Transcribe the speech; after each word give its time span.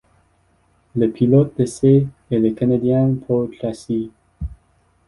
Le 0.95 1.11
pilote 1.11 1.55
d'essais 1.59 2.07
est 2.31 2.39
le 2.39 2.53
Canadien 2.53 3.13
Paul 3.27 3.55
Tracy. 3.55 4.09